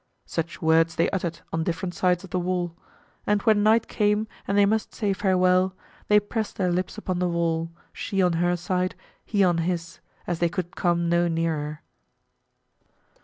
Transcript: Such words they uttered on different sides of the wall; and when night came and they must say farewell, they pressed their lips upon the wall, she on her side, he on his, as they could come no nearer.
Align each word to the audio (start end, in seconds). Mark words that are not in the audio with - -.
Such 0.25 0.63
words 0.63 0.95
they 0.95 1.11
uttered 1.11 1.41
on 1.53 1.63
different 1.63 1.93
sides 1.93 2.23
of 2.23 2.31
the 2.31 2.39
wall; 2.39 2.75
and 3.27 3.39
when 3.43 3.61
night 3.61 3.87
came 3.87 4.27
and 4.47 4.57
they 4.57 4.65
must 4.65 4.95
say 4.95 5.13
farewell, 5.13 5.75
they 6.07 6.19
pressed 6.19 6.55
their 6.55 6.71
lips 6.71 6.97
upon 6.97 7.19
the 7.19 7.29
wall, 7.29 7.69
she 7.93 8.19
on 8.19 8.33
her 8.41 8.57
side, 8.57 8.95
he 9.23 9.43
on 9.43 9.59
his, 9.59 9.99
as 10.25 10.39
they 10.39 10.49
could 10.49 10.75
come 10.75 11.07
no 11.07 11.27
nearer. 11.27 11.83